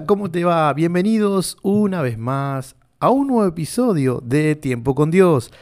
[0.00, 0.72] ¿cómo te va?
[0.72, 5.52] Bienvenidos una vez más a un nuevo episodio de Tiempo con Dios.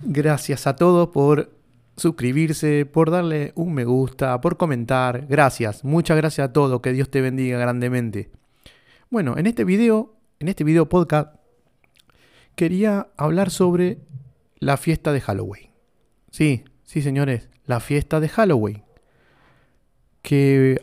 [0.00, 1.52] Gracias a todos por
[1.94, 5.26] suscribirse, por darle un me gusta, por comentar.
[5.26, 6.80] Gracias, muchas gracias a todos.
[6.80, 8.30] Que Dios te bendiga grandemente.
[9.10, 11.34] Bueno, en este video, en este video podcast,
[12.54, 13.98] quería hablar sobre
[14.58, 15.70] la fiesta de Halloween.
[16.30, 18.84] Sí, sí, señores, la fiesta de Halloween.
[20.22, 20.82] Que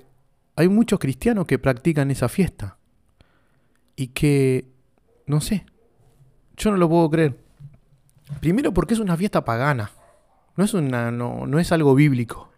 [0.58, 2.78] hay muchos cristianos que practican esa fiesta.
[3.96, 4.66] Y que,
[5.28, 5.66] no sé,
[6.58, 7.38] yo no lo puedo creer.
[8.42, 9.92] Primero porque es una fiesta pagana.
[10.56, 12.50] No es, una, no, es algo bíblico.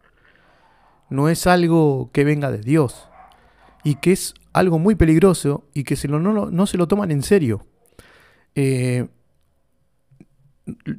[1.10, 3.10] No es algo que venga de Dios.
[3.84, 7.22] Y que es algo muy peligroso y que se lo, no, se lo toman en
[7.22, 7.66] serio.
[8.56, 9.10] Eh,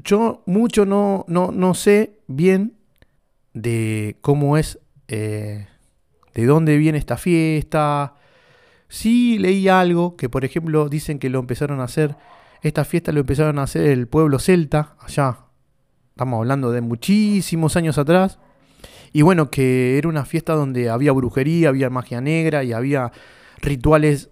[0.05, 2.77] yo mucho no, no, no, sé bien
[3.55, 5.67] de cómo es eh,
[6.35, 8.15] de dónde viene esta fiesta.
[8.89, 12.17] Sí leí algo que, por ejemplo, dicen que lo empezaron a hacer,
[12.63, 15.39] esta fiesta lo empezaron a hacer el pueblo celta, allá,
[16.11, 18.39] estamos hablando de muchísimos años atrás.
[19.13, 23.11] Y bueno, que era una fiesta donde había brujería, había magia negra y había
[23.61, 24.31] rituales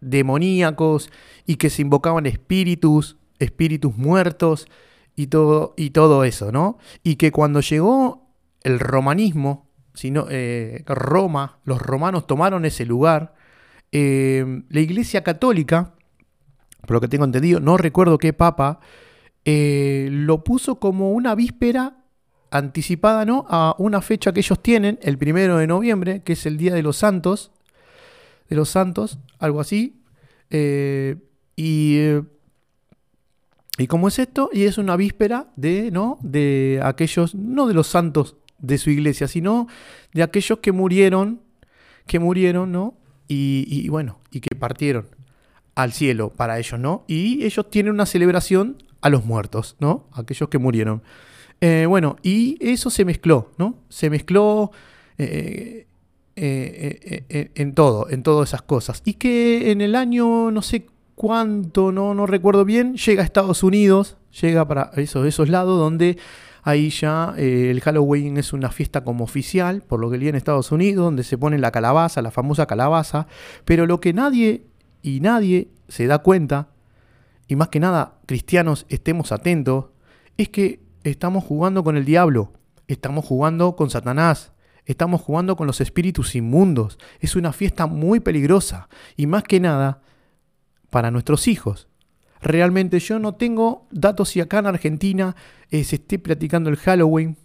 [0.00, 1.10] demoníacos
[1.46, 4.68] y que se invocaban espíritus, espíritus muertos
[5.16, 6.78] y todo, y todo eso, ¿no?
[7.02, 8.28] Y que cuando llegó
[8.62, 13.34] el romanismo, sino eh, Roma, los romanos tomaron ese lugar.
[13.92, 15.94] Eh, la Iglesia Católica,
[16.82, 18.80] por lo que tengo entendido, no recuerdo qué papa,
[19.44, 21.96] eh, lo puso como una víspera
[22.50, 23.46] anticipada ¿no?
[23.48, 26.82] a una fecha que ellos tienen, el primero de noviembre, que es el Día de
[26.82, 27.52] los Santos,
[28.48, 30.00] de los Santos, algo así.
[31.56, 31.98] y,
[33.78, 36.18] y cómo es esto, y es una víspera de, ¿no?
[36.22, 38.36] de aquellos, no de los santos
[38.66, 39.68] de su iglesia, sino
[40.12, 41.40] de aquellos que murieron,
[42.06, 42.94] que murieron, ¿no?
[43.26, 45.06] Y, bueno, y que partieron
[45.74, 47.04] al cielo para ellos, ¿no?
[47.08, 50.08] Y ellos tienen una celebración a los muertos, ¿no?
[50.12, 51.02] Aquellos que murieron.
[51.60, 53.78] Eh, bueno, y eso se mezcló, ¿no?
[53.88, 54.70] Se mezcló
[55.18, 55.86] eh,
[56.36, 59.02] eh, en todo, en todas esas cosas.
[59.04, 63.62] Y que en el año, no sé cuánto, no, no recuerdo bien, llega a Estados
[63.62, 66.18] Unidos, llega para esos, esos lados donde
[66.66, 70.34] Ahí ya eh, el Halloween es una fiesta como oficial, por lo que leí en
[70.34, 73.26] Estados Unidos, donde se pone la calabaza, la famosa calabaza.
[73.66, 74.66] Pero lo que nadie
[75.02, 76.68] y nadie se da cuenta,
[77.46, 79.90] y más que nada cristianos estemos atentos,
[80.38, 82.54] es que estamos jugando con el diablo,
[82.88, 84.52] estamos jugando con Satanás,
[84.86, 86.98] estamos jugando con los espíritus inmundos.
[87.20, 90.00] Es una fiesta muy peligrosa y más que nada
[90.88, 91.88] para nuestros hijos.
[92.44, 95.34] Realmente yo no tengo datos si acá en Argentina
[95.70, 97.38] eh, se esté platicando el Halloween.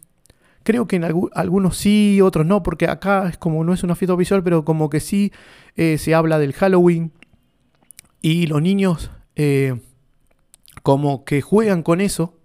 [0.64, 4.18] Creo que en algunos sí, otros no, porque acá es como no es una fiesta
[4.18, 5.32] visual, pero como que sí
[5.78, 7.14] eh, se habla del Halloween.
[8.22, 9.80] Y los niños eh,
[10.84, 12.38] como que juegan con eso.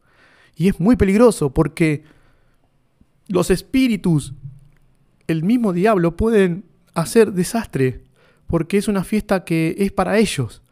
[0.55, 2.05] Y es muy peligroso porque
[3.27, 4.33] los espíritus,
[5.27, 8.05] el mismo diablo, pueden hacer desastre.
[8.47, 10.63] Porque es una fiesta que es para ellos.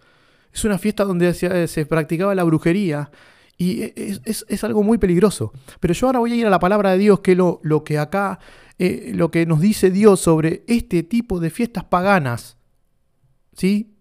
[0.53, 3.11] Es una fiesta donde se, practicaba la brujería
[3.57, 5.53] y e, es, algo muy peligroso.
[5.81, 7.99] Pero yo ahora voy a ir a la palabra de Dios, que lo, lo que
[7.99, 8.39] acá,
[8.79, 12.57] eh, lo que nos dice Dios sobre este tipo de fiestas paganas.
[13.57, 13.97] ¿Sí?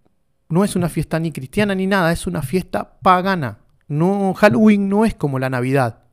[0.49, 3.59] No es una fiesta ni cristiana ni nada, es una fiesta pagana.
[3.87, 6.03] No, Halloween no es como la Navidad.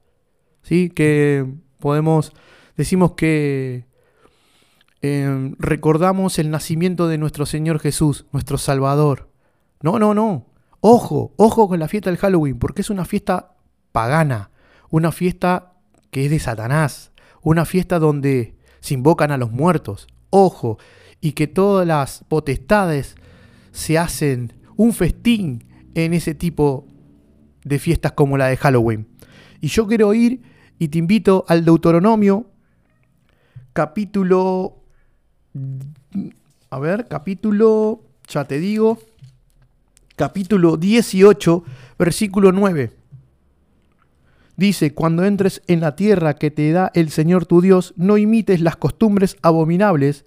[0.62, 0.90] ¿Sí?
[0.90, 1.46] Que
[1.78, 2.32] podemos,
[2.76, 3.86] decimos que
[5.00, 9.27] eh, recordamos el nacimiento de nuestro Señor Jesús, nuestro Salvador.
[9.82, 10.46] No, no, no.
[10.80, 13.54] Ojo, ojo con la fiesta del Halloween, porque es una fiesta
[13.92, 14.50] pagana,
[14.90, 15.74] una fiesta
[16.10, 17.12] que es de Satanás,
[17.42, 20.06] una fiesta donde se invocan a los muertos.
[20.30, 20.78] Ojo,
[21.20, 23.16] y que todas las potestades
[23.72, 25.64] se hacen un festín
[25.94, 26.86] en ese tipo
[27.64, 29.08] de fiestas como la de Halloween.
[29.60, 30.42] Y yo quiero ir
[30.78, 32.50] y te invito al Deuteronomio,
[33.72, 34.84] capítulo...
[36.70, 38.98] A ver, capítulo, ya te digo,
[40.18, 41.64] capítulo 18,
[41.96, 42.90] versículo 9.
[44.56, 48.60] Dice, cuando entres en la tierra que te da el Señor tu Dios, no imites
[48.60, 50.26] las costumbres abominables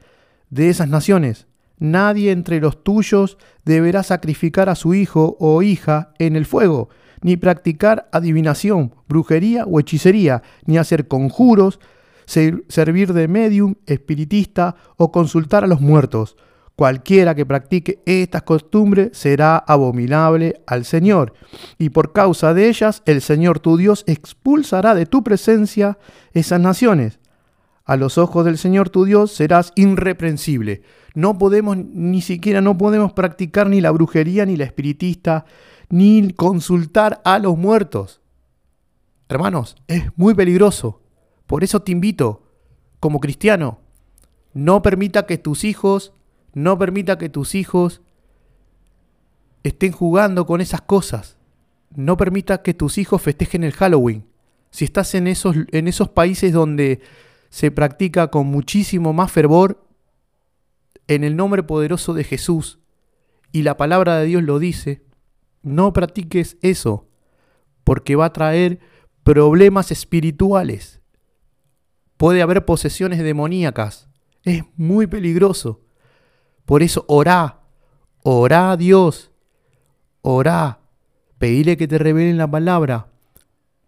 [0.49, 1.45] de esas naciones.
[1.77, 6.87] Nadie entre los tuyos deberá sacrificar a su hijo o hija en el fuego,
[7.21, 11.81] ni practicar adivinación, brujería o hechicería, ni hacer conjuros,
[12.25, 16.37] servir de medium, espiritista o consultar a los muertos
[16.75, 21.33] Cualquiera que practique estas costumbres será abominable al Señor,
[21.77, 25.99] y por causa de ellas el Señor tu Dios expulsará de tu presencia
[26.33, 27.19] esas naciones.
[27.83, 30.81] A los ojos del Señor tu Dios serás irreprensible.
[31.13, 35.45] No podemos, ni siquiera no podemos practicar ni la brujería, ni la espiritista,
[35.89, 38.21] ni consultar a los muertos.
[39.27, 41.01] Hermanos, es muy peligroso.
[41.47, 42.43] Por eso te invito,
[42.99, 43.79] como cristiano,
[44.53, 46.13] no permita que tus hijos,
[46.53, 48.01] no permita que tus hijos
[49.63, 51.37] estén jugando con esas cosas.
[51.95, 54.25] No permita que tus hijos festejen el Halloween.
[54.69, 57.01] Si estás en esos, en esos países donde
[57.49, 59.85] se practica con muchísimo más fervor,
[61.07, 62.79] en el nombre poderoso de Jesús,
[63.51, 65.03] y la palabra de Dios lo dice,
[65.61, 67.09] no practiques eso,
[67.83, 68.79] porque va a traer
[69.23, 71.01] problemas espirituales.
[72.17, 74.07] Puede haber posesiones demoníacas.
[74.43, 75.81] Es muy peligroso.
[76.65, 77.59] Por eso orá,
[78.23, 79.31] orá a Dios,
[80.21, 80.79] orá,
[81.37, 83.07] pedile que te revelen la palabra.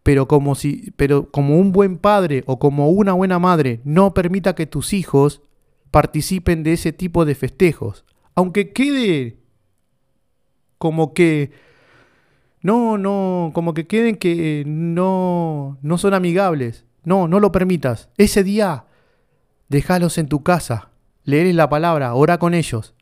[0.04, 4.54] Pero como, si, pero como un buen padre o como una buena madre, no permita
[4.54, 5.42] que tus hijos
[5.92, 8.04] participen de ese tipo de festejos.
[8.36, 9.38] Aunque quede
[10.78, 11.52] como que
[12.62, 16.86] no, no, como que queden que no no son amigables.
[17.04, 18.10] No, no lo permitas.
[18.18, 18.86] Ese día
[19.70, 20.90] déjalos en tu casa,
[21.24, 22.94] leerles la palabra, ora con ellos.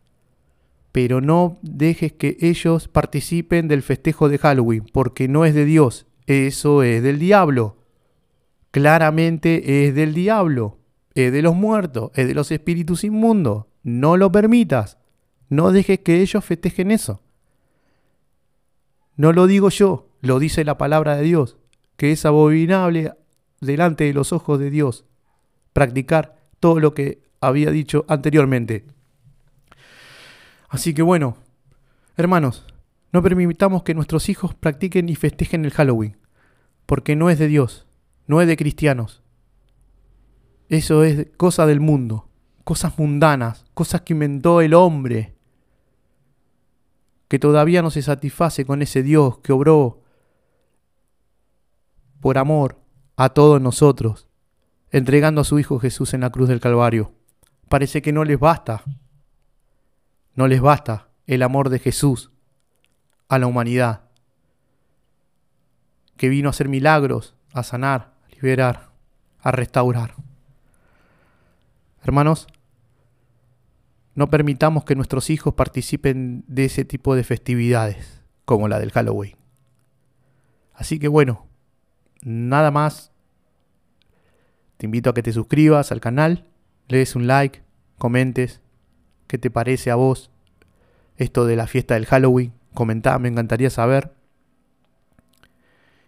[0.91, 6.06] Pero no dejes que ellos participen del festejo de Halloween, porque no es de Dios,
[6.27, 7.77] eso es del diablo.
[8.71, 10.77] Claramente es del diablo
[11.15, 13.65] es de los muertos, es de los espíritus inmundos.
[13.83, 14.97] No lo permitas.
[15.50, 17.21] No dejes que ellos festejen eso.
[19.18, 21.57] No lo digo yo, lo dice la palabra de Dios,
[21.97, 23.13] que es abominable
[23.59, 25.06] delante de los ojos de Dios
[25.73, 28.86] practicar todo lo que había dicho anteriormente.
[30.70, 31.36] Así que bueno,
[32.16, 32.66] hermanos,
[33.12, 36.16] no permitamos que nuestros hijos practiquen y festejen el Halloween,
[36.86, 37.88] porque no es de Dios,
[38.28, 39.22] no es de cristianos,
[40.70, 42.30] eso es cosa del mundo,
[42.64, 45.36] cosas mundanas, cosas que inventó el hombre,
[47.28, 50.02] que todavía no se satisface con ese Dios que obró
[52.22, 52.78] por amor
[53.18, 54.30] a todos nosotros,
[54.92, 57.12] entregando a su Hijo Jesús en la cruz del Calvario.
[57.71, 58.83] Parece que no les basta,
[60.35, 62.29] no les basta el amor de Jesús
[63.29, 64.09] a la humanidad,
[66.18, 68.89] que vino a hacer milagros, a sanar, a liberar,
[69.39, 70.15] a restaurar.
[72.03, 72.47] Hermanos,
[74.15, 79.38] no permitamos que nuestros hijos participen de ese tipo de festividades, como la del Halloween.
[80.73, 81.47] Así que bueno,
[82.21, 83.13] nada más.
[84.75, 86.50] Te invito a que te suscribas al canal,
[86.92, 87.62] le des un like,
[87.98, 88.62] comentes
[89.28, 90.30] qué te parece a vos
[91.16, 92.54] esto de la fiesta del Halloween.
[92.74, 94.14] Comentá, me encantaría saber.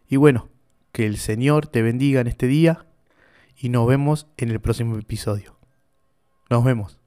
[0.09, 0.49] Y bueno,
[0.91, 2.85] que el Señor te bendiga en este día
[3.55, 5.57] y nos vemos en el próximo episodio.
[6.49, 7.02] Nos vemos.